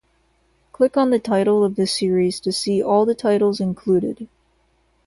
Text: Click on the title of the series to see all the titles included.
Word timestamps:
Click 0.71 0.97
on 0.97 1.11
the 1.11 1.19
title 1.19 1.63
of 1.63 1.75
the 1.75 1.85
series 1.85 2.39
to 2.39 2.51
see 2.51 2.81
all 2.81 3.05
the 3.05 3.13
titles 3.13 3.59
included. 3.59 4.27